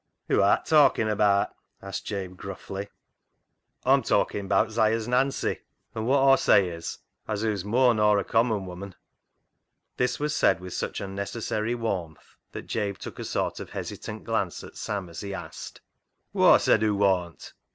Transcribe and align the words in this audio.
"Who 0.29 0.41
art 0.41 0.65
talkin' 0.65 1.07
abaat?" 1.07 1.49
asked 1.87 2.07
Jabe 2.07 2.33
gruffly." 2.35 2.89
Aw'm 3.85 4.01
talkin' 4.01 4.47
abaat 4.49 4.71
'Siah's 4.71 5.07
Nancy, 5.07 5.59
an' 5.93 6.07
wot 6.07 6.23
Aw 6.27 6.35
say 6.37 6.69
is 6.69 6.97
as 7.27 7.43
hoo's 7.43 7.63
mooar 7.63 7.95
nor 7.95 8.17
a 8.17 8.23
common 8.23 8.65
woman." 8.65 8.95
This 9.97 10.19
was 10.19 10.35
said 10.35 10.59
with 10.59 10.73
such 10.73 11.01
unnecessary 11.01 11.75
warmth 11.75 12.35
that 12.51 12.63
Jabe 12.65 12.95
took 12.97 13.19
a 13.19 13.23
sort 13.23 13.59
of 13.59 13.69
hesitant 13.69 14.23
glance 14.23 14.63
at 14.63 14.75
Sam 14.75 15.07
as 15.07 15.19
he 15.21 15.35
asked 15.35 15.81
—"Whoa 16.31 16.57
said 16.57 16.81
hoo 16.81 16.95
worn't 16.95 17.53